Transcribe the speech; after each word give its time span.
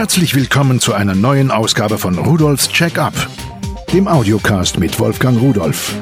Herzlich 0.00 0.34
willkommen 0.34 0.80
zu 0.80 0.94
einer 0.94 1.14
neuen 1.14 1.50
Ausgabe 1.50 1.98
von 1.98 2.16
Rudolfs 2.16 2.70
Check-up, 2.70 3.12
dem 3.92 4.08
Audiocast 4.08 4.78
mit 4.78 4.98
Wolfgang 4.98 5.38
Rudolf. 5.38 5.94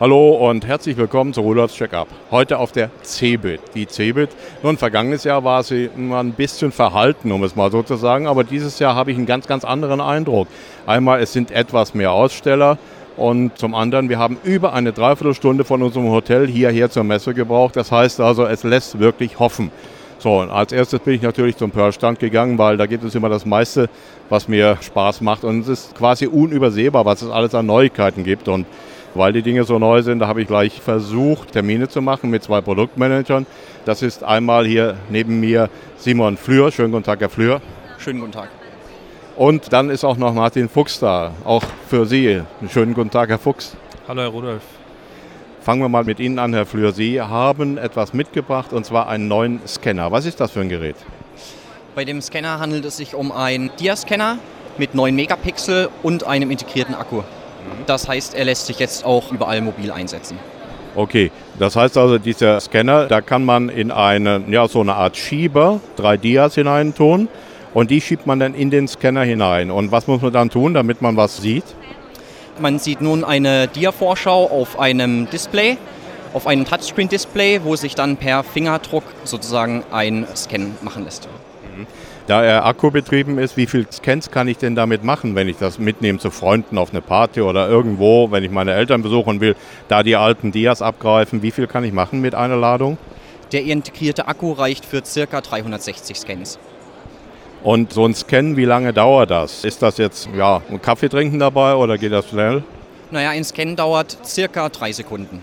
Hallo 0.00 0.50
und 0.50 0.66
herzlich 0.66 0.96
willkommen 0.96 1.32
zu 1.32 1.42
Rudolfs 1.42 1.76
Check-up. 1.76 2.08
Heute 2.32 2.58
auf 2.58 2.72
der 2.72 2.90
CeBIT. 3.04 3.60
Die 3.76 3.86
CeBIT, 3.86 4.30
nun 4.64 4.78
vergangenes 4.78 5.22
Jahr 5.22 5.44
war 5.44 5.62
sie 5.62 5.88
immer 5.96 6.18
ein 6.18 6.32
bisschen 6.32 6.72
verhalten, 6.72 7.30
um 7.30 7.44
es 7.44 7.54
mal 7.54 7.70
so 7.70 7.84
zu 7.84 7.94
sagen, 7.94 8.26
aber 8.26 8.42
dieses 8.42 8.80
Jahr 8.80 8.96
habe 8.96 9.12
ich 9.12 9.16
einen 9.16 9.26
ganz, 9.26 9.46
ganz 9.46 9.64
anderen 9.64 10.00
Eindruck. 10.00 10.48
Einmal, 10.86 11.20
es 11.20 11.32
sind 11.32 11.52
etwas 11.52 11.94
mehr 11.94 12.10
Aussteller, 12.10 12.78
und 13.16 13.58
zum 13.58 13.74
anderen, 13.74 14.08
wir 14.08 14.18
haben 14.18 14.38
über 14.42 14.72
eine 14.72 14.92
Dreiviertelstunde 14.92 15.64
von 15.64 15.82
unserem 15.82 16.08
Hotel 16.08 16.48
hierher 16.48 16.90
zur 16.90 17.04
Messe 17.04 17.34
gebraucht. 17.34 17.76
Das 17.76 17.92
heißt 17.92 18.20
also, 18.20 18.46
es 18.46 18.64
lässt 18.64 18.98
wirklich 18.98 19.38
hoffen. 19.38 19.70
So, 20.22 20.38
und 20.38 20.50
als 20.50 20.70
erstes 20.70 21.00
bin 21.00 21.14
ich 21.14 21.22
natürlich 21.22 21.56
zum 21.56 21.72
Pearl-Stand 21.72 22.20
gegangen, 22.20 22.56
weil 22.56 22.76
da 22.76 22.86
gibt 22.86 23.02
es 23.02 23.12
immer 23.16 23.28
das 23.28 23.44
meiste, 23.44 23.88
was 24.28 24.46
mir 24.46 24.78
Spaß 24.80 25.20
macht. 25.20 25.42
Und 25.42 25.62
es 25.62 25.68
ist 25.68 25.96
quasi 25.96 26.28
unübersehbar, 26.28 27.04
was 27.04 27.22
es 27.22 27.30
alles 27.30 27.56
an 27.56 27.66
Neuigkeiten 27.66 28.22
gibt. 28.22 28.46
Und 28.46 28.64
weil 29.16 29.32
die 29.32 29.42
Dinge 29.42 29.64
so 29.64 29.80
neu 29.80 30.00
sind, 30.02 30.20
da 30.20 30.28
habe 30.28 30.40
ich 30.40 30.46
gleich 30.46 30.80
versucht, 30.80 31.50
Termine 31.50 31.88
zu 31.88 32.00
machen 32.02 32.30
mit 32.30 32.44
zwei 32.44 32.60
Produktmanagern. 32.60 33.46
Das 33.84 34.00
ist 34.00 34.22
einmal 34.22 34.64
hier 34.64 34.96
neben 35.10 35.40
mir 35.40 35.68
Simon 35.96 36.36
Flür. 36.36 36.70
Schönen 36.70 36.92
guten 36.92 37.02
Tag, 37.02 37.18
Herr 37.20 37.28
Flür. 37.28 37.60
Schönen 37.98 38.20
guten 38.20 38.30
Tag. 38.30 38.48
Und 39.36 39.72
dann 39.72 39.90
ist 39.90 40.04
auch 40.04 40.16
noch 40.16 40.32
Martin 40.34 40.68
Fuchs 40.68 41.00
da, 41.00 41.32
auch 41.44 41.64
für 41.88 42.06
Sie. 42.06 42.40
Einen 42.60 42.70
schönen 42.70 42.94
guten 42.94 43.10
Tag, 43.10 43.28
Herr 43.28 43.40
Fuchs. 43.40 43.76
Hallo, 44.06 44.22
Herr 44.22 44.28
Rudolf. 44.28 44.62
Fangen 45.62 45.80
wir 45.80 45.88
mal 45.88 46.02
mit 46.02 46.18
Ihnen 46.18 46.40
an, 46.40 46.52
Herr 46.54 46.66
Flür. 46.66 46.90
Sie 46.90 47.20
haben 47.20 47.78
etwas 47.78 48.12
mitgebracht 48.12 48.72
und 48.72 48.84
zwar 48.84 49.08
einen 49.08 49.28
neuen 49.28 49.60
Scanner. 49.64 50.10
Was 50.10 50.26
ist 50.26 50.40
das 50.40 50.50
für 50.50 50.60
ein 50.60 50.68
Gerät? 50.68 50.96
Bei 51.94 52.04
dem 52.04 52.20
Scanner 52.20 52.58
handelt 52.58 52.84
es 52.84 52.96
sich 52.96 53.14
um 53.14 53.30
einen 53.30 53.70
Dia-Scanner 53.78 54.38
mit 54.76 54.96
9 54.96 55.14
Megapixel 55.14 55.88
und 56.02 56.26
einem 56.26 56.50
integrierten 56.50 56.96
Akku. 56.96 57.22
Das 57.86 58.08
heißt, 58.08 58.34
er 58.34 58.44
lässt 58.44 58.66
sich 58.66 58.80
jetzt 58.80 59.04
auch 59.04 59.30
überall 59.30 59.60
mobil 59.60 59.92
einsetzen. 59.92 60.36
Okay, 60.96 61.30
das 61.60 61.76
heißt 61.76 61.96
also, 61.96 62.18
dieser 62.18 62.58
Scanner, 62.58 63.06
da 63.06 63.20
kann 63.20 63.44
man 63.44 63.68
in 63.68 63.92
eine, 63.92 64.42
ja, 64.48 64.66
so 64.66 64.80
eine 64.80 64.94
Art 64.94 65.16
Schieber 65.16 65.78
drei 65.94 66.16
Dias 66.16 66.56
hineintun 66.56 67.28
und 67.72 67.92
die 67.92 68.00
schiebt 68.00 68.26
man 68.26 68.40
dann 68.40 68.54
in 68.54 68.70
den 68.70 68.88
Scanner 68.88 69.22
hinein. 69.22 69.70
Und 69.70 69.92
was 69.92 70.08
muss 70.08 70.22
man 70.22 70.32
dann 70.32 70.50
tun, 70.50 70.74
damit 70.74 71.02
man 71.02 71.16
was 71.16 71.36
sieht? 71.36 71.64
Man 72.58 72.78
sieht 72.78 73.00
nun 73.00 73.24
eine 73.24 73.66
Dia-Vorschau 73.68 74.46
auf 74.50 74.78
einem 74.78 75.28
Display, 75.30 75.78
auf 76.34 76.46
einem 76.46 76.64
Touchscreen-Display, 76.64 77.60
wo 77.64 77.76
sich 77.76 77.94
dann 77.94 78.16
per 78.16 78.44
Fingerdruck 78.44 79.04
sozusagen 79.24 79.84
ein 79.90 80.26
Scan 80.36 80.76
machen 80.82 81.04
lässt. 81.04 81.28
Da 82.26 82.44
er 82.44 82.66
akkubetrieben 82.66 83.38
ist, 83.38 83.56
wie 83.56 83.66
viele 83.66 83.86
Scans 83.90 84.30
kann 84.30 84.46
ich 84.46 84.58
denn 84.58 84.74
damit 84.74 85.02
machen, 85.02 85.34
wenn 85.34 85.48
ich 85.48 85.56
das 85.56 85.78
mitnehme 85.78 86.18
zu 86.18 86.30
Freunden 86.30 86.78
auf 86.78 86.90
eine 86.90 87.00
Party 87.00 87.40
oder 87.40 87.68
irgendwo, 87.68 88.30
wenn 88.30 88.44
ich 88.44 88.50
meine 88.50 88.74
Eltern 88.74 89.02
besuchen 89.02 89.40
will, 89.40 89.56
da 89.88 90.02
die 90.02 90.16
alten 90.16 90.52
Dias 90.52 90.82
abgreifen? 90.82 91.42
Wie 91.42 91.50
viel 91.50 91.66
kann 91.66 91.84
ich 91.84 91.92
machen 91.92 92.20
mit 92.20 92.34
einer 92.34 92.56
Ladung? 92.56 92.98
Der 93.50 93.64
integrierte 93.64 94.28
Akku 94.28 94.52
reicht 94.52 94.84
für 94.84 95.02
ca. 95.02 95.40
360 95.40 96.16
Scans. 96.18 96.58
Und 97.62 97.92
so 97.92 98.04
ein 98.04 98.14
Scan, 98.14 98.56
wie 98.56 98.64
lange 98.64 98.92
dauert 98.92 99.30
das? 99.30 99.64
Ist 99.64 99.82
das 99.82 99.98
jetzt 99.98 100.28
ja, 100.36 100.60
ein 100.68 100.82
Kaffee 100.82 101.08
trinken 101.08 101.38
dabei 101.38 101.74
oder 101.74 101.96
geht 101.96 102.12
das 102.12 102.28
schnell? 102.28 102.64
Naja, 103.10 103.30
ein 103.30 103.44
Scan 103.44 103.76
dauert 103.76 104.16
circa 104.24 104.68
drei 104.68 104.90
Sekunden. 104.90 105.40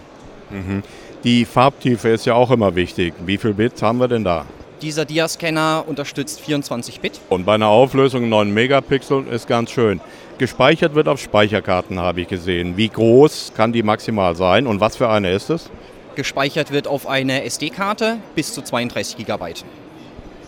Mhm. 0.50 0.84
Die 1.24 1.46
Farbtiefe 1.46 2.10
ist 2.10 2.26
ja 2.26 2.34
auch 2.34 2.52
immer 2.52 2.76
wichtig. 2.76 3.14
Wie 3.26 3.38
viel 3.38 3.54
Bit 3.54 3.82
haben 3.82 4.00
wir 4.00 4.08
denn 4.08 4.24
da? 4.24 4.46
Dieser 4.82 5.06
Dia-Scanner 5.06 5.84
unterstützt 5.88 6.40
24 6.42 7.02
Bit. 7.02 7.20
Und 7.30 7.46
bei 7.46 7.56
einer 7.56 7.68
Auflösung 7.68 8.30
9 8.30 8.54
Megapixel 8.54 9.28
ist 9.28 9.48
ganz 9.48 9.72
schön. 9.72 10.00
Gespeichert 10.38 10.96
wird 10.96 11.10
auf 11.10 11.20
Speicherkarten, 11.20 12.00
habe 12.00 12.22
ich 12.22 12.30
gesehen. 12.30 12.78
Wie 12.78 12.88
groß 12.88 13.52
kann 13.56 13.74
die 13.74 13.84
maximal 13.84 14.36
sein 14.36 14.68
und 14.68 14.80
was 14.80 14.96
für 14.96 15.10
eine 15.10 15.32
ist 15.32 15.50
es? 15.50 15.70
Gespeichert 16.16 16.72
wird 16.72 16.88
auf 16.88 17.08
eine 17.08 17.44
SD-Karte 17.44 18.18
bis 18.36 18.54
zu 18.54 18.62
32 18.62 19.18
Gigabyte. 19.18 19.66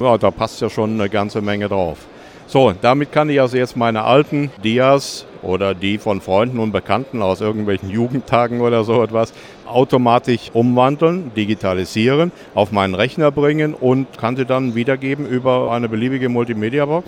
Ja, 0.01 0.17
da 0.17 0.31
passt 0.31 0.59
ja 0.62 0.69
schon 0.69 1.00
eine 1.00 1.09
ganze 1.09 1.41
Menge 1.41 1.69
drauf. 1.69 2.00
So, 2.47 2.73
damit 2.81 3.12
kann 3.12 3.29
ich 3.29 3.39
also 3.39 3.56
jetzt 3.56 3.78
meine 3.78 4.03
alten 4.03 4.50
Dias 4.63 5.25
oder 5.44 5.75
die 5.75 6.00
von 6.00 6.22
Freunden 6.22 6.57
und 6.57 6.72
Bekannten 6.72 7.22
aus 7.22 7.39
irgendwelchen 7.39 7.89
Jugendtagen 7.97 8.62
oder 8.62 8.84
so 8.84 9.03
etwas 9.03 9.31
automatisch 9.67 10.50
umwandeln, 10.53 11.31
digitalisieren, 11.35 12.31
auf 12.56 12.72
meinen 12.72 12.95
Rechner 12.95 13.31
bringen 13.31 13.75
und 13.75 14.17
kann 14.17 14.35
sie 14.35 14.45
dann 14.45 14.73
wiedergeben 14.73 15.28
über 15.28 15.72
eine 15.72 15.88
beliebige 15.88 16.29
Multimedia-Box? 16.29 17.07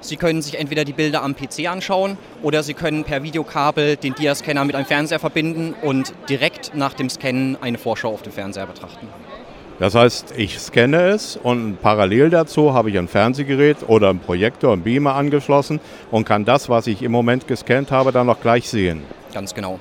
Sie 0.00 0.16
können 0.16 0.40
sich 0.40 0.58
entweder 0.58 0.84
die 0.84 0.94
Bilder 0.94 1.22
am 1.22 1.36
PC 1.36 1.68
anschauen 1.68 2.16
oder 2.42 2.62
Sie 2.62 2.74
können 2.74 3.04
per 3.04 3.22
Videokabel 3.22 3.96
den 3.96 4.14
Dia-Scanner 4.14 4.64
mit 4.64 4.74
einem 4.74 4.86
Fernseher 4.86 5.20
verbinden 5.20 5.74
und 5.82 6.14
direkt 6.30 6.74
nach 6.74 6.94
dem 6.94 7.10
Scannen 7.10 7.58
eine 7.60 7.76
Vorschau 7.76 8.08
auf 8.08 8.22
dem 8.22 8.32
Fernseher 8.32 8.66
betrachten. 8.66 9.06
Das 9.82 9.96
heißt, 9.96 10.34
ich 10.36 10.60
scanne 10.60 11.08
es 11.08 11.36
und 11.36 11.82
parallel 11.82 12.30
dazu 12.30 12.72
habe 12.72 12.90
ich 12.90 12.96
ein 12.96 13.08
Fernsehgerät 13.08 13.78
oder 13.88 14.10
einen 14.10 14.20
Projektor, 14.20 14.72
einen 14.72 14.82
Beamer 14.82 15.16
angeschlossen 15.16 15.80
und 16.12 16.24
kann 16.24 16.44
das, 16.44 16.68
was 16.68 16.86
ich 16.86 17.02
im 17.02 17.10
Moment 17.10 17.48
gescannt 17.48 17.90
habe, 17.90 18.12
dann 18.12 18.28
noch 18.28 18.40
gleich 18.40 18.68
sehen. 18.68 19.02
Ganz 19.34 19.54
genau. 19.54 19.80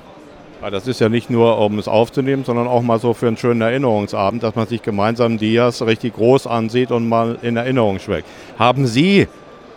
Das 0.71 0.87
ist 0.87 1.01
ja 1.01 1.07
nicht 1.07 1.29
nur, 1.29 1.59
um 1.59 1.77
es 1.77 1.87
aufzunehmen, 1.87 2.43
sondern 2.45 2.67
auch 2.67 2.81
mal 2.81 2.97
so 2.97 3.13
für 3.13 3.27
einen 3.27 3.37
schönen 3.37 3.61
Erinnerungsabend, 3.61 4.41
dass 4.41 4.55
man 4.55 4.65
sich 4.65 4.81
gemeinsam 4.81 5.37
Dias 5.37 5.83
richtig 5.83 6.15
groß 6.15 6.47
ansieht 6.47 6.89
und 6.89 7.07
mal 7.07 7.37
in 7.43 7.55
Erinnerung 7.55 7.99
schwelgt. 7.99 8.27
Haben 8.57 8.87
Sie 8.87 9.27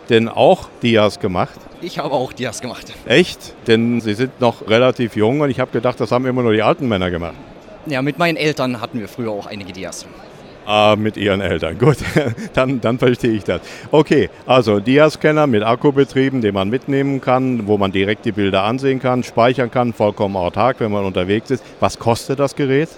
denn 0.09 0.27
auch 0.27 0.69
Dias 0.81 1.19
gemacht? 1.19 1.59
Ich 1.81 1.99
habe 1.99 2.15
auch 2.15 2.33
Dias 2.33 2.61
gemacht. 2.61 2.91
Echt? 3.05 3.53
Denn 3.67 4.01
Sie 4.01 4.15
sind 4.15 4.41
noch 4.41 4.67
relativ 4.67 5.15
jung 5.15 5.41
und 5.41 5.51
ich 5.51 5.59
habe 5.59 5.69
gedacht, 5.69 5.99
das 5.99 6.11
haben 6.11 6.25
immer 6.25 6.41
nur 6.41 6.53
die 6.53 6.63
alten 6.63 6.87
Männer 6.87 7.11
gemacht. 7.11 7.35
Ja, 7.87 8.01
mit 8.01 8.17
meinen 8.17 8.35
Eltern 8.35 8.81
hatten 8.81 8.99
wir 8.99 9.07
früher 9.07 9.31
auch 9.31 9.45
einige 9.45 9.71
Dias. 9.71 10.05
Ah, 10.65 10.95
mit 10.97 11.15
Ihren 11.15 11.41
Eltern. 11.41 11.77
Gut, 11.79 11.97
dann, 12.53 12.81
dann 12.81 12.97
verstehe 12.97 13.31
ich 13.31 13.43
das. 13.43 13.61
Okay, 13.91 14.29
also 14.47 14.79
Dia-Scanner 14.79 15.45
mit 15.45 15.63
Akku 15.63 15.91
betrieben, 15.91 16.41
den 16.41 16.55
man 16.55 16.69
mitnehmen 16.69 17.21
kann, 17.21 17.67
wo 17.67 17.77
man 17.77 17.91
direkt 17.91 18.25
die 18.25 18.31
Bilder 18.31 18.63
ansehen 18.63 18.99
kann, 18.99 19.23
speichern 19.23 19.69
kann, 19.69 19.93
vollkommen 19.93 20.35
autark, 20.35 20.79
wenn 20.79 20.91
man 20.91 21.05
unterwegs 21.05 21.51
ist. 21.51 21.63
Was 21.79 21.99
kostet 21.99 22.39
das 22.39 22.55
Gerät? 22.55 22.89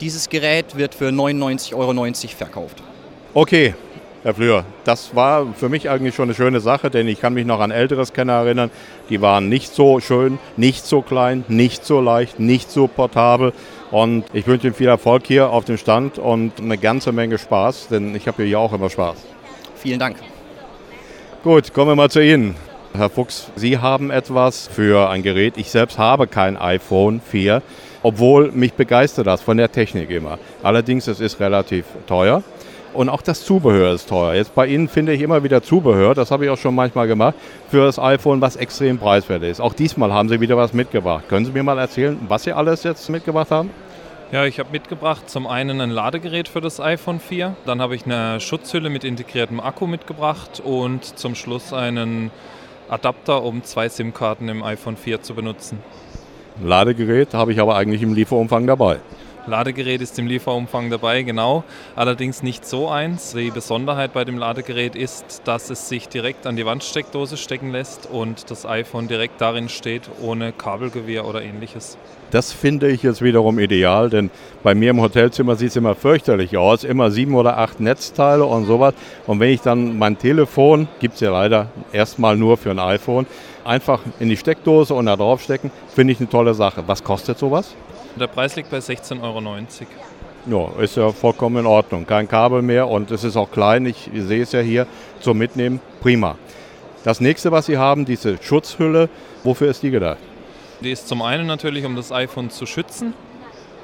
Dieses 0.00 0.28
Gerät 0.28 0.76
wird 0.76 0.94
für 0.94 1.08
99,90 1.08 1.74
Euro 1.74 2.14
verkauft. 2.36 2.82
Okay, 3.32 3.74
Herr 4.26 4.34
Flür, 4.34 4.64
das 4.82 5.14
war 5.14 5.46
für 5.54 5.68
mich 5.68 5.88
eigentlich 5.88 6.16
schon 6.16 6.24
eine 6.24 6.34
schöne 6.34 6.58
Sache, 6.58 6.90
denn 6.90 7.06
ich 7.06 7.20
kann 7.20 7.32
mich 7.32 7.46
noch 7.46 7.60
an 7.60 7.70
ältere 7.70 8.04
Scanner 8.04 8.32
erinnern, 8.32 8.72
die 9.08 9.20
waren 9.20 9.48
nicht 9.48 9.72
so 9.72 10.00
schön, 10.00 10.40
nicht 10.56 10.84
so 10.84 11.00
klein, 11.00 11.44
nicht 11.46 11.84
so 11.84 12.00
leicht, 12.00 12.40
nicht 12.40 12.68
so 12.68 12.88
portabel. 12.88 13.52
Und 13.92 14.24
ich 14.32 14.48
wünsche 14.48 14.66
Ihnen 14.66 14.74
viel 14.74 14.88
Erfolg 14.88 15.28
hier 15.28 15.50
auf 15.50 15.64
dem 15.64 15.76
Stand 15.76 16.18
und 16.18 16.60
eine 16.60 16.76
ganze 16.76 17.12
Menge 17.12 17.38
Spaß, 17.38 17.86
denn 17.86 18.16
ich 18.16 18.26
habe 18.26 18.42
hier 18.42 18.58
auch 18.58 18.72
immer 18.72 18.90
Spaß. 18.90 19.14
Vielen 19.76 20.00
Dank. 20.00 20.16
Gut, 21.44 21.72
kommen 21.72 21.92
wir 21.92 21.94
mal 21.94 22.10
zu 22.10 22.20
Ihnen. 22.20 22.56
Herr 22.96 23.10
Fuchs, 23.10 23.52
Sie 23.54 23.78
haben 23.78 24.10
etwas 24.10 24.66
für 24.66 25.08
ein 25.08 25.22
Gerät. 25.22 25.56
Ich 25.56 25.70
selbst 25.70 25.98
habe 25.98 26.26
kein 26.26 26.56
iPhone 26.56 27.20
4, 27.20 27.62
obwohl 28.02 28.50
mich 28.50 28.72
begeistert 28.72 29.28
das 29.28 29.40
von 29.40 29.56
der 29.56 29.70
Technik 29.70 30.10
immer. 30.10 30.40
Allerdings, 30.64 31.06
es 31.06 31.20
ist 31.20 31.38
relativ 31.38 31.84
teuer 32.08 32.42
und 32.96 33.08
auch 33.08 33.22
das 33.22 33.44
Zubehör 33.44 33.92
ist 33.92 34.08
teuer. 34.08 34.34
Jetzt 34.34 34.54
bei 34.54 34.66
Ihnen 34.66 34.88
finde 34.88 35.12
ich 35.12 35.20
immer 35.20 35.44
wieder 35.44 35.62
Zubehör, 35.62 36.14
das 36.14 36.30
habe 36.30 36.44
ich 36.44 36.50
auch 36.50 36.58
schon 36.58 36.74
manchmal 36.74 37.06
gemacht, 37.06 37.34
für 37.70 37.84
das 37.84 37.98
iPhone, 37.98 38.40
was 38.40 38.56
extrem 38.56 38.98
preiswert 38.98 39.42
ist. 39.42 39.60
Auch 39.60 39.74
diesmal 39.74 40.12
haben 40.12 40.28
Sie 40.28 40.40
wieder 40.40 40.56
was 40.56 40.72
mitgebracht. 40.72 41.28
Können 41.28 41.44
Sie 41.46 41.52
mir 41.52 41.62
mal 41.62 41.78
erzählen, 41.78 42.18
was 42.28 42.44
Sie 42.44 42.52
alles 42.52 42.82
jetzt 42.82 43.08
mitgebracht 43.10 43.50
haben? 43.50 43.70
Ja, 44.32 44.44
ich 44.44 44.58
habe 44.58 44.70
mitgebracht 44.72 45.30
zum 45.30 45.46
einen 45.46 45.80
ein 45.80 45.90
Ladegerät 45.90 46.48
für 46.48 46.60
das 46.60 46.80
iPhone 46.80 47.20
4, 47.20 47.54
dann 47.64 47.80
habe 47.80 47.94
ich 47.94 48.06
eine 48.06 48.40
Schutzhülle 48.40 48.90
mit 48.90 49.04
integriertem 49.04 49.60
Akku 49.60 49.86
mitgebracht 49.86 50.60
und 50.64 51.04
zum 51.04 51.36
Schluss 51.36 51.72
einen 51.72 52.32
Adapter, 52.88 53.44
um 53.44 53.62
zwei 53.62 53.88
SIM-Karten 53.88 54.48
im 54.48 54.64
iPhone 54.64 54.96
4 54.96 55.22
zu 55.22 55.34
benutzen. 55.34 55.78
Ladegerät 56.62 57.34
habe 57.34 57.52
ich 57.52 57.60
aber 57.60 57.76
eigentlich 57.76 58.02
im 58.02 58.14
Lieferumfang 58.14 58.66
dabei. 58.66 58.98
Ladegerät 59.46 60.00
ist 60.00 60.18
im 60.18 60.26
Lieferumfang 60.26 60.90
dabei, 60.90 61.22
genau. 61.22 61.64
Allerdings 61.94 62.42
nicht 62.42 62.66
so 62.66 62.88
eins. 62.88 63.32
Die 63.32 63.50
Besonderheit 63.50 64.12
bei 64.12 64.24
dem 64.24 64.38
Ladegerät 64.38 64.96
ist, 64.96 65.42
dass 65.44 65.70
es 65.70 65.88
sich 65.88 66.08
direkt 66.08 66.46
an 66.46 66.56
die 66.56 66.66
Wandsteckdose 66.66 67.36
stecken 67.36 67.70
lässt 67.70 68.06
und 68.10 68.50
das 68.50 68.66
iPhone 68.66 69.08
direkt 69.08 69.40
darin 69.40 69.68
steht, 69.68 70.02
ohne 70.20 70.52
Kabelgewirr 70.52 71.24
oder 71.24 71.42
ähnliches. 71.42 71.96
Das 72.32 72.52
finde 72.52 72.88
ich 72.88 73.04
jetzt 73.04 73.22
wiederum 73.22 73.60
ideal, 73.60 74.10
denn 74.10 74.30
bei 74.64 74.74
mir 74.74 74.90
im 74.90 75.00
Hotelzimmer 75.00 75.54
sieht 75.54 75.68
es 75.68 75.76
immer 75.76 75.94
fürchterlich 75.94 76.56
aus. 76.56 76.82
Immer 76.82 77.12
sieben 77.12 77.36
oder 77.36 77.56
acht 77.58 77.78
Netzteile 77.78 78.44
und 78.44 78.66
sowas. 78.66 78.94
Und 79.26 79.38
wenn 79.38 79.50
ich 79.50 79.60
dann 79.60 79.96
mein 79.96 80.18
Telefon, 80.18 80.88
gibt 80.98 81.14
es 81.14 81.20
ja 81.20 81.30
leider 81.30 81.68
erstmal 81.92 82.36
nur 82.36 82.56
für 82.56 82.72
ein 82.72 82.80
iPhone, 82.80 83.26
einfach 83.64 84.00
in 84.18 84.28
die 84.28 84.36
Steckdose 84.36 84.92
und 84.92 85.06
da 85.06 85.16
drauf 85.16 85.42
stecken, 85.42 85.70
finde 85.94 86.12
ich 86.12 86.20
eine 86.20 86.28
tolle 86.28 86.54
Sache. 86.54 86.82
Was 86.86 87.04
kostet 87.04 87.38
sowas? 87.38 87.74
Der 88.18 88.28
Preis 88.28 88.56
liegt 88.56 88.70
bei 88.70 88.78
16,90 88.78 89.22
Euro. 89.22 89.42
Ja, 90.46 90.82
ist 90.82 90.96
ja 90.96 91.10
vollkommen 91.12 91.58
in 91.58 91.66
Ordnung. 91.66 92.06
Kein 92.06 92.26
Kabel 92.28 92.62
mehr 92.62 92.88
und 92.88 93.10
es 93.10 93.24
ist 93.24 93.36
auch 93.36 93.50
klein. 93.50 93.84
Ich 93.84 94.08
sehe 94.14 94.42
es 94.42 94.52
ja 94.52 94.60
hier 94.60 94.86
zum 95.20 95.36
Mitnehmen. 95.36 95.80
Prima. 96.00 96.36
Das 97.04 97.20
nächste, 97.20 97.52
was 97.52 97.66
Sie 97.66 97.76
haben, 97.76 98.04
diese 98.04 98.42
Schutzhülle, 98.42 99.10
wofür 99.44 99.68
ist 99.68 99.82
die 99.82 99.90
gedacht? 99.90 100.18
Die 100.80 100.90
ist 100.90 101.08
zum 101.08 101.20
einen 101.20 101.46
natürlich, 101.46 101.84
um 101.84 101.94
das 101.94 102.10
iPhone 102.10 102.48
zu 102.50 102.64
schützen. 102.64 103.12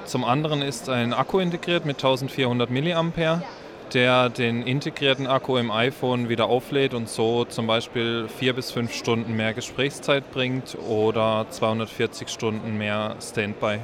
Zum 0.04 0.24
anderen 0.24 0.62
ist 0.62 0.88
ein 0.88 1.12
Akku 1.12 1.38
integriert 1.38 1.84
mit 1.84 1.96
1400 1.96 2.70
mAh, 2.70 3.42
der 3.92 4.30
den 4.30 4.62
integrierten 4.62 5.26
Akku 5.26 5.56
im 5.58 5.70
iPhone 5.70 6.28
wieder 6.28 6.46
auflädt 6.46 6.94
und 6.94 7.08
so 7.08 7.44
zum 7.44 7.66
Beispiel 7.66 8.28
vier 8.28 8.54
bis 8.54 8.70
fünf 8.70 8.94
Stunden 8.94 9.36
mehr 9.36 9.52
Gesprächszeit 9.52 10.30
bringt 10.32 10.76
oder 10.88 11.46
240 11.50 12.28
Stunden 12.28 12.78
mehr 12.78 13.16
Standby. 13.20 13.80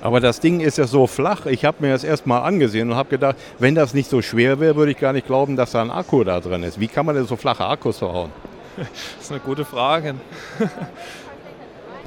Aber 0.00 0.20
das 0.20 0.40
Ding 0.40 0.60
ist 0.60 0.78
ja 0.78 0.86
so 0.86 1.06
flach. 1.06 1.46
Ich 1.46 1.64
habe 1.64 1.78
mir 1.80 1.92
das 1.92 2.04
erstmal 2.04 2.42
angesehen 2.42 2.90
und 2.90 2.96
habe 2.96 3.08
gedacht, 3.08 3.36
wenn 3.58 3.74
das 3.74 3.94
nicht 3.94 4.10
so 4.10 4.22
schwer 4.22 4.60
wäre, 4.60 4.76
würde 4.76 4.92
ich 4.92 4.98
gar 4.98 5.12
nicht 5.12 5.26
glauben, 5.26 5.56
dass 5.56 5.72
da 5.72 5.82
ein 5.82 5.90
Akku 5.90 6.22
da 6.22 6.40
drin 6.40 6.62
ist. 6.62 6.78
Wie 6.78 6.88
kann 6.88 7.06
man 7.06 7.14
denn 7.14 7.26
so 7.26 7.36
flache 7.36 7.64
Akkus 7.64 7.98
verhauen? 7.98 8.30
Das 8.76 8.88
ist 9.22 9.30
eine 9.30 9.40
gute 9.40 9.64
Frage. 9.64 10.14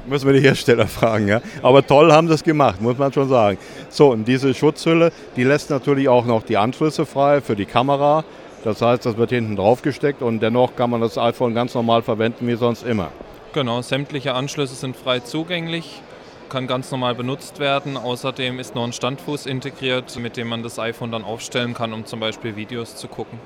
Müssen 0.06 0.26
wir 0.26 0.32
die 0.32 0.40
Hersteller 0.40 0.86
fragen, 0.86 1.28
ja. 1.28 1.40
Aber 1.62 1.86
toll 1.86 2.12
haben 2.12 2.28
sie 2.28 2.34
es 2.34 2.42
gemacht, 2.42 2.80
muss 2.80 2.96
man 2.96 3.12
schon 3.12 3.28
sagen. 3.28 3.58
So, 3.90 4.10
und 4.10 4.26
diese 4.26 4.54
Schutzhülle, 4.54 5.12
die 5.36 5.44
lässt 5.44 5.68
natürlich 5.70 6.08
auch 6.08 6.24
noch 6.24 6.42
die 6.42 6.56
Anschlüsse 6.56 7.04
frei 7.04 7.40
für 7.40 7.56
die 7.56 7.66
Kamera. 7.66 8.24
Das 8.64 8.82
heißt, 8.82 9.04
das 9.04 9.16
wird 9.16 9.30
hinten 9.30 9.56
drauf 9.56 9.82
gesteckt 9.82 10.22
und 10.22 10.40
dennoch 10.40 10.76
kann 10.76 10.90
man 10.90 11.00
das 11.00 11.18
iPhone 11.18 11.54
ganz 11.54 11.74
normal 11.74 12.02
verwenden 12.02 12.46
wie 12.46 12.56
sonst 12.56 12.84
immer. 12.84 13.08
Genau, 13.52 13.82
sämtliche 13.82 14.34
Anschlüsse 14.34 14.74
sind 14.74 14.96
frei 14.96 15.20
zugänglich, 15.20 16.02
kann 16.50 16.66
ganz 16.66 16.90
normal 16.90 17.14
benutzt 17.14 17.58
werden. 17.58 17.96
Außerdem 17.96 18.58
ist 18.58 18.74
noch 18.74 18.84
ein 18.84 18.92
Standfuß 18.92 19.46
integriert, 19.46 20.18
mit 20.18 20.36
dem 20.36 20.48
man 20.48 20.62
das 20.62 20.78
iPhone 20.78 21.10
dann 21.10 21.24
aufstellen 21.24 21.72
kann, 21.72 21.94
um 21.94 22.04
zum 22.04 22.20
Beispiel 22.20 22.56
Videos 22.56 22.96
zu 22.96 23.08
gucken. 23.08 23.38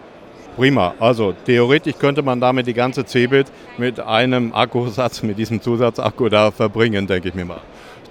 Prima. 0.57 0.95
Also 0.99 1.35
theoretisch 1.47 1.97
könnte 1.99 2.23
man 2.23 2.41
damit 2.41 2.67
die 2.67 2.75
ganze 2.75 3.05
Cebit 3.05 3.47
mit 3.77 4.01
einem 4.01 4.55
Akkusatz, 4.55 5.23
mit 5.23 5.39
diesem 5.39 5.61
Zusatzakku 5.61 6.29
da 6.29 6.51
verbringen, 6.51 7.07
denke 7.07 7.29
ich 7.29 7.35
mir 7.35 7.45
mal. 7.45 7.61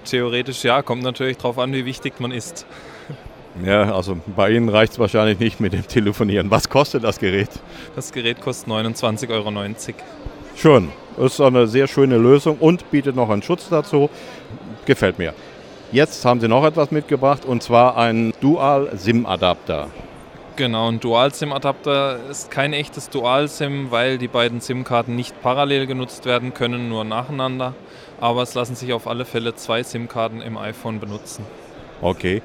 Theoretisch 0.04 0.62
ja, 0.64 0.82
kommt 0.82 1.02
natürlich 1.02 1.36
darauf 1.38 1.58
an, 1.58 1.72
wie 1.72 1.84
wichtig 1.84 2.20
man 2.20 2.32
ist. 2.32 2.66
Ja, 3.64 3.94
also 3.94 4.18
bei 4.34 4.50
Ihnen 4.50 4.68
reicht 4.68 4.94
es 4.94 4.98
wahrscheinlich 4.98 5.38
nicht 5.38 5.60
mit 5.60 5.72
dem 5.72 5.86
Telefonieren. 5.86 6.50
Was 6.50 6.68
kostet 6.68 7.04
das 7.04 7.18
Gerät? 7.18 7.50
Das 7.94 8.12
Gerät 8.12 8.40
kostet 8.40 8.68
29,90 8.68 9.30
Euro. 9.30 9.50
Schön. 10.56 10.90
Ist 11.16 11.40
eine 11.40 11.66
sehr 11.66 11.86
schöne 11.86 12.16
Lösung 12.16 12.56
und 12.58 12.90
bietet 12.90 13.14
noch 13.16 13.30
einen 13.30 13.42
Schutz 13.42 13.68
dazu. 13.68 14.10
Gefällt 14.84 15.18
mir. 15.18 15.34
Jetzt 15.92 16.24
haben 16.24 16.40
Sie 16.40 16.48
noch 16.48 16.64
etwas 16.64 16.90
mitgebracht 16.90 17.44
und 17.44 17.62
zwar 17.62 17.96
einen 17.96 18.32
Dual-SIM-Adapter. 18.40 19.88
Genau, 20.56 20.88
ein 20.90 21.00
Dual-SIM-Adapter 21.00 22.18
ist 22.30 22.50
kein 22.50 22.72
echtes 22.72 23.10
Dual-SIM, 23.10 23.90
weil 23.90 24.18
die 24.18 24.28
beiden 24.28 24.60
SIM-Karten 24.60 25.14
nicht 25.14 25.40
parallel 25.42 25.86
genutzt 25.86 26.26
werden 26.26 26.54
können, 26.54 26.88
nur 26.88 27.04
nacheinander. 27.04 27.74
Aber 28.20 28.42
es 28.42 28.54
lassen 28.54 28.74
sich 28.74 28.92
auf 28.92 29.06
alle 29.06 29.24
Fälle 29.24 29.54
zwei 29.54 29.82
SIM-Karten 29.82 30.40
im 30.40 30.56
iPhone 30.56 31.00
benutzen. 31.00 31.44
Okay, 32.00 32.42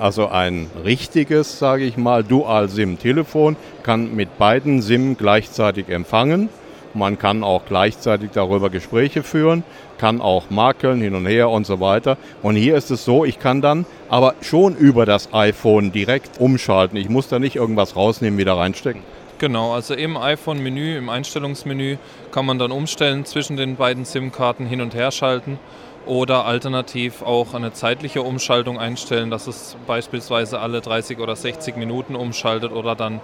also 0.00 0.28
ein 0.28 0.70
richtiges, 0.84 1.58
sage 1.58 1.84
ich 1.84 1.96
mal, 1.96 2.24
Dual-SIM-Telefon 2.24 3.56
kann 3.82 4.14
mit 4.14 4.38
beiden 4.38 4.82
SIM 4.82 5.16
gleichzeitig 5.16 5.88
empfangen. 5.88 6.48
Man 6.94 7.18
kann 7.18 7.42
auch 7.42 7.62
gleichzeitig 7.66 8.30
darüber 8.32 8.70
Gespräche 8.70 9.22
führen, 9.22 9.64
kann 9.98 10.20
auch 10.20 10.50
makeln 10.50 11.00
hin 11.00 11.14
und 11.14 11.26
her 11.26 11.48
und 11.48 11.66
so 11.66 11.80
weiter. 11.80 12.16
Und 12.42 12.56
hier 12.56 12.76
ist 12.76 12.90
es 12.90 13.04
so, 13.04 13.24
ich 13.24 13.38
kann 13.38 13.62
dann 13.62 13.86
aber 14.08 14.34
schon 14.40 14.76
über 14.76 15.06
das 15.06 15.32
iPhone 15.32 15.92
direkt 15.92 16.40
umschalten. 16.40 16.96
Ich 16.96 17.08
muss 17.08 17.28
da 17.28 17.38
nicht 17.38 17.56
irgendwas 17.56 17.96
rausnehmen, 17.96 18.38
wieder 18.38 18.56
reinstecken. 18.56 19.02
Genau, 19.38 19.72
also 19.72 19.94
im 19.94 20.16
iPhone-Menü, 20.16 20.96
im 20.96 21.08
Einstellungsmenü 21.08 21.96
kann 22.30 22.46
man 22.46 22.58
dann 22.58 22.70
umstellen 22.70 23.24
zwischen 23.24 23.56
den 23.56 23.76
beiden 23.76 24.04
SIM-Karten 24.04 24.66
hin 24.66 24.80
und 24.80 24.94
her 24.94 25.10
schalten 25.10 25.58
oder 26.06 26.44
alternativ 26.44 27.22
auch 27.22 27.54
eine 27.54 27.72
zeitliche 27.72 28.22
Umschaltung 28.22 28.78
einstellen, 28.78 29.30
dass 29.30 29.46
es 29.46 29.76
beispielsweise 29.86 30.60
alle 30.60 30.80
30 30.80 31.18
oder 31.18 31.36
60 31.36 31.76
Minuten 31.76 32.14
umschaltet 32.14 32.72
oder 32.72 32.94
dann 32.94 33.20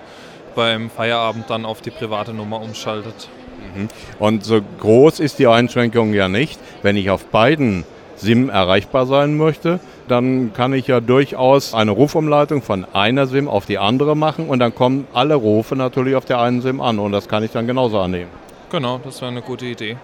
beim 0.54 0.90
Feierabend 0.90 1.50
dann 1.50 1.64
auf 1.64 1.80
die 1.82 1.90
private 1.90 2.32
Nummer 2.32 2.60
umschaltet. 2.60 3.28
Mhm. 3.74 3.88
Und 4.18 4.44
so 4.44 4.60
groß 4.80 5.20
ist 5.20 5.38
die 5.38 5.46
Einschränkung 5.46 6.14
ja 6.14 6.28
nicht. 6.28 6.58
Wenn 6.82 6.96
ich 6.96 7.10
auf 7.10 7.26
beiden 7.26 7.84
SIM 8.16 8.50
erreichbar 8.50 9.06
sein 9.06 9.36
möchte, 9.36 9.80
dann 10.08 10.52
kann 10.52 10.72
ich 10.72 10.86
ja 10.86 11.00
durchaus 11.00 11.74
eine 11.74 11.92
Rufumleitung 11.92 12.62
von 12.62 12.86
einer 12.92 13.26
SIM 13.26 13.48
auf 13.48 13.66
die 13.66 13.78
andere 13.78 14.16
machen 14.16 14.48
und 14.48 14.58
dann 14.58 14.74
kommen 14.74 15.06
alle 15.12 15.34
Rufe 15.34 15.76
natürlich 15.76 16.16
auf 16.16 16.24
der 16.24 16.40
einen 16.40 16.60
SIM 16.60 16.80
an 16.80 16.98
und 16.98 17.12
das 17.12 17.28
kann 17.28 17.44
ich 17.44 17.52
dann 17.52 17.66
genauso 17.66 17.98
annehmen. 18.00 18.30
Genau, 18.70 19.00
das 19.04 19.20
wäre 19.20 19.30
eine 19.30 19.42
gute 19.42 19.66
Idee. 19.66 19.96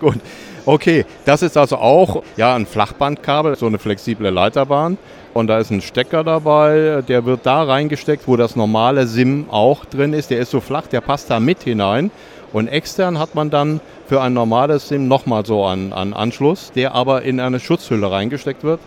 Gut. 0.00 0.18
Okay, 0.64 1.04
das 1.24 1.42
ist 1.42 1.56
also 1.56 1.76
auch 1.76 2.22
ja, 2.36 2.54
ein 2.54 2.66
Flachbandkabel, 2.66 3.56
so 3.56 3.66
eine 3.66 3.78
flexible 3.78 4.30
Leiterbahn. 4.30 4.98
Und 5.34 5.46
da 5.46 5.58
ist 5.58 5.70
ein 5.70 5.80
Stecker 5.80 6.22
dabei, 6.24 7.02
der 7.08 7.24
wird 7.24 7.40
da 7.44 7.62
reingesteckt, 7.62 8.28
wo 8.28 8.36
das 8.36 8.54
normale 8.54 9.06
SIM 9.06 9.46
auch 9.50 9.84
drin 9.84 10.12
ist. 10.12 10.30
Der 10.30 10.38
ist 10.38 10.50
so 10.50 10.60
flach, 10.60 10.86
der 10.86 11.00
passt 11.00 11.30
da 11.30 11.40
mit 11.40 11.62
hinein. 11.62 12.10
Und 12.52 12.68
extern 12.68 13.18
hat 13.18 13.34
man 13.34 13.50
dann 13.50 13.80
für 14.06 14.20
ein 14.20 14.34
normales 14.34 14.88
SIM 14.88 15.08
nochmal 15.08 15.46
so 15.46 15.64
einen, 15.64 15.92
einen 15.92 16.12
Anschluss, 16.12 16.72
der 16.72 16.94
aber 16.94 17.22
in 17.22 17.40
eine 17.40 17.60
Schutzhülle 17.60 18.10
reingesteckt 18.10 18.62
wird. 18.62 18.80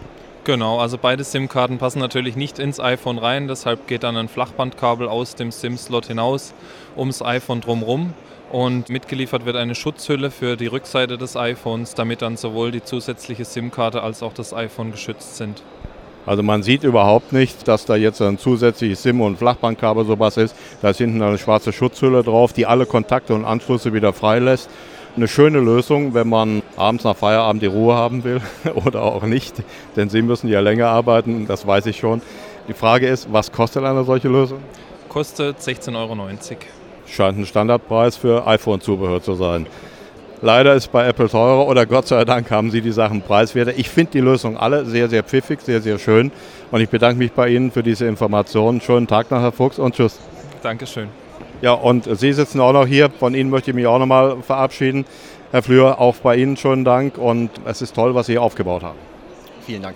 Genau, 0.43 0.77
also 0.77 0.99
beide 1.01 1.23
SIM-Karten 1.23 1.79
passen 1.79 1.97
natürlich 1.97 2.35
nicht 2.35 2.59
ins 2.59 2.79
iPhone 2.79 3.17
rein, 3.17 3.47
deshalb 3.47 3.87
geht 3.87 4.03
dann 4.03 4.15
ein 4.15 4.27
Flachbandkabel 4.27 5.07
aus 5.07 5.33
dem 5.33 5.51
SIM-Slot 5.51 6.05
hinaus 6.05 6.53
ums 6.95 7.23
iPhone 7.23 7.61
drumherum 7.61 8.13
und 8.51 8.89
mitgeliefert 8.89 9.45
wird 9.47 9.55
eine 9.55 9.73
Schutzhülle 9.73 10.29
für 10.29 10.55
die 10.55 10.67
Rückseite 10.67 11.17
des 11.17 11.35
iPhones, 11.35 11.95
damit 11.95 12.21
dann 12.21 12.37
sowohl 12.37 12.71
die 12.71 12.83
zusätzliche 12.83 13.43
SIM-Karte 13.43 14.03
als 14.03 14.21
auch 14.21 14.33
das 14.33 14.53
iPhone 14.53 14.91
geschützt 14.91 15.37
sind. 15.37 15.63
Also 16.25 16.41
man 16.41 16.63
sieht 16.63 16.83
überhaupt 16.83 17.33
nicht, 17.33 17.67
dass 17.67 17.85
da 17.85 17.95
jetzt 17.95 18.21
ein 18.21 18.37
zusätzliches 18.37 19.03
SIM- 19.03 19.21
und 19.21 19.37
Flachbandkabel 19.37 20.05
sowas 20.05 20.37
ist. 20.37 20.55
Da 20.81 20.89
ist 20.89 20.97
hinten 20.97 21.21
eine 21.21 21.37
schwarze 21.37 21.71
Schutzhülle 21.71 22.23
drauf, 22.23 22.53
die 22.53 22.65
alle 22.65 22.85
Kontakte 22.85 23.35
und 23.35 23.45
Anschlüsse 23.45 23.93
wieder 23.93 24.13
freilässt. 24.13 24.69
Eine 25.15 25.27
schöne 25.27 25.59
Lösung, 25.59 26.13
wenn 26.13 26.27
man 26.27 26.61
abends 26.75 27.05
nach 27.05 27.15
Feierabend 27.15 27.61
die 27.61 27.67
Ruhe 27.67 27.95
haben 27.95 28.23
will 28.23 28.41
oder 28.85 29.03
auch 29.03 29.23
nicht, 29.23 29.55
denn 29.95 30.09
Sie 30.09 30.21
müssen 30.21 30.49
ja 30.49 30.59
länger 30.59 30.87
arbeiten, 30.87 31.47
das 31.47 31.65
weiß 31.65 31.85
ich 31.85 31.97
schon. 31.97 32.21
Die 32.67 32.73
Frage 32.73 33.07
ist, 33.07 33.31
was 33.31 33.51
kostet 33.51 33.85
eine 33.85 34.03
solche 34.03 34.27
Lösung? 34.27 34.59
Kostet 35.07 35.59
16,90 35.59 35.95
Euro. 35.95 36.17
Scheint 37.07 37.37
ein 37.37 37.45
Standardpreis 37.45 38.17
für 38.17 38.45
iPhone-Zubehör 38.45 39.21
zu 39.21 39.35
sein. 39.35 39.67
Leider 40.41 40.75
ist 40.75 40.91
bei 40.91 41.07
Apple 41.07 41.29
teurer 41.29 41.67
oder 41.67 41.85
Gott 41.85 42.07
sei 42.07 42.25
Dank 42.25 42.51
haben 42.51 42.69
sie 42.69 42.81
die 42.81 42.91
Sachen 42.91 43.21
preiswerter. 43.21 43.73
Ich 43.77 43.89
finde 43.89 44.11
die 44.13 44.19
Lösung 44.19 44.57
alle 44.57 44.85
sehr, 44.85 45.09
sehr 45.09 45.23
pfiffig, 45.23 45.61
sehr, 45.61 45.81
sehr 45.81 45.97
schön. 45.97 46.31
Und 46.71 46.81
ich 46.81 46.89
bedanke 46.89 47.17
mich 47.17 47.31
bei 47.31 47.49
Ihnen 47.49 47.71
für 47.71 47.83
diese 47.83 48.05
Informationen. 48.05 48.81
Schönen 48.81 49.07
Tag 49.07 49.31
noch, 49.31 49.41
Herr 49.41 49.51
Fuchs, 49.51 49.79
und 49.79 49.95
tschüss. 49.95 50.19
Dankeschön. 50.61 51.07
Ja, 51.61 51.73
und 51.73 52.07
Sie 52.17 52.33
sitzen 52.33 52.59
auch 52.59 52.73
noch 52.73 52.85
hier. 52.85 53.09
Von 53.09 53.33
Ihnen 53.33 53.49
möchte 53.49 53.71
ich 53.71 53.75
mich 53.75 53.87
auch 53.87 53.99
noch 53.99 54.05
mal 54.05 54.37
verabschieden. 54.41 55.05
Herr 55.51 55.63
Flür, 55.63 55.99
auch 55.99 56.15
bei 56.17 56.35
Ihnen 56.35 56.57
schönen 56.57 56.83
Dank 56.83 57.17
und 57.17 57.49
es 57.65 57.81
ist 57.81 57.95
toll, 57.95 58.13
was 58.13 58.25
Sie 58.25 58.33
hier 58.33 58.41
aufgebaut 58.41 58.83
haben. 58.83 58.97
Vielen 59.65 59.83
Dank. 59.83 59.95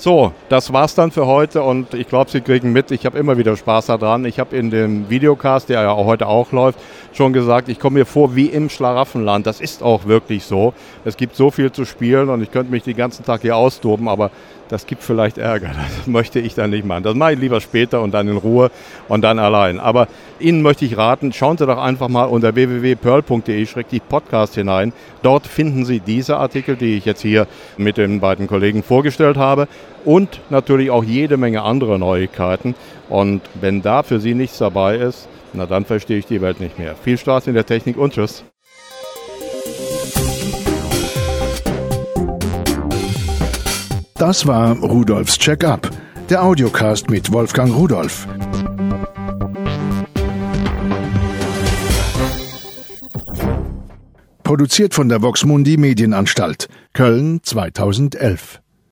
So, 0.00 0.32
das 0.48 0.72
war's 0.72 0.94
dann 0.94 1.10
für 1.10 1.26
heute 1.26 1.60
und 1.60 1.92
ich 1.92 2.06
glaube, 2.06 2.30
Sie 2.30 2.40
kriegen 2.40 2.72
mit, 2.72 2.92
ich 2.92 3.04
habe 3.04 3.18
immer 3.18 3.36
wieder 3.36 3.56
Spaß 3.56 3.86
daran. 3.86 4.24
Ich 4.26 4.38
habe 4.38 4.56
in 4.56 4.70
dem 4.70 5.10
Videocast, 5.10 5.68
der 5.68 5.82
ja 5.82 5.96
heute 5.96 6.28
auch 6.28 6.52
läuft, 6.52 6.78
schon 7.12 7.32
gesagt, 7.32 7.68
ich 7.68 7.80
komme 7.80 7.98
mir 7.98 8.06
vor 8.06 8.36
wie 8.36 8.46
im 8.46 8.70
Schlaraffenland. 8.70 9.44
Das 9.44 9.60
ist 9.60 9.82
auch 9.82 10.06
wirklich 10.06 10.44
so. 10.44 10.72
Es 11.04 11.16
gibt 11.16 11.34
so 11.34 11.50
viel 11.50 11.72
zu 11.72 11.84
spielen 11.84 12.28
und 12.28 12.42
ich 12.42 12.52
könnte 12.52 12.70
mich 12.70 12.84
den 12.84 12.96
ganzen 12.96 13.24
Tag 13.24 13.40
hier 13.40 13.56
austoben, 13.56 14.06
aber 14.06 14.30
das 14.68 14.86
gibt 14.86 15.02
vielleicht 15.02 15.38
Ärger. 15.38 15.70
Das 15.96 16.06
möchte 16.06 16.40
ich 16.40 16.54
dann 16.54 16.70
nicht 16.70 16.84
machen. 16.84 17.02
Das 17.02 17.14
mache 17.14 17.34
ich 17.34 17.38
lieber 17.38 17.60
später 17.60 18.02
und 18.02 18.12
dann 18.12 18.28
in 18.28 18.36
Ruhe 18.36 18.70
und 19.08 19.22
dann 19.22 19.38
allein. 19.38 19.80
Aber 19.80 20.08
Ihnen 20.38 20.62
möchte 20.62 20.84
ich 20.84 20.96
raten, 20.96 21.32
schauen 21.32 21.58
Sie 21.58 21.66
doch 21.66 21.78
einfach 21.78 22.08
mal 22.08 22.24
unter 22.24 22.54
www.pearl.de-podcast 22.54 24.54
hinein. 24.54 24.92
Dort 25.22 25.46
finden 25.46 25.84
Sie 25.84 26.00
diese 26.00 26.36
Artikel, 26.36 26.76
die 26.76 26.96
ich 26.96 27.04
jetzt 27.04 27.22
hier 27.22 27.46
mit 27.76 27.96
den 27.96 28.20
beiden 28.20 28.46
Kollegen 28.46 28.82
vorgestellt 28.82 29.36
habe 29.36 29.68
und 30.04 30.40
natürlich 30.50 30.90
auch 30.90 31.04
jede 31.04 31.36
Menge 31.36 31.62
andere 31.62 31.98
Neuigkeiten. 31.98 32.74
Und 33.08 33.42
wenn 33.60 33.82
da 33.82 34.02
für 34.02 34.20
Sie 34.20 34.34
nichts 34.34 34.58
dabei 34.58 34.96
ist, 34.96 35.28
na 35.52 35.66
dann 35.66 35.84
verstehe 35.84 36.18
ich 36.18 36.26
die 36.26 36.40
Welt 36.40 36.60
nicht 36.60 36.78
mehr. 36.78 36.94
Viel 36.94 37.18
Spaß 37.18 37.46
in 37.46 37.54
der 37.54 37.66
Technik 37.66 37.96
und 37.96 38.12
tschüss. 38.12 38.44
Das 44.18 44.48
war 44.48 44.76
Rudolfs 44.76 45.38
Check-up, 45.38 45.90
der 46.28 46.42
Audiocast 46.42 47.08
mit 47.08 47.32
Wolfgang 47.32 47.72
Rudolf. 47.72 48.26
Produziert 54.42 54.94
von 54.94 55.08
der 55.08 55.22
Voxmundi 55.22 55.76
Medienanstalt, 55.76 56.68
Köln 56.94 57.44
2011. 57.44 58.60